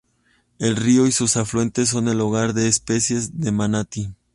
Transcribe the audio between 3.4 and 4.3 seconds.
manatí.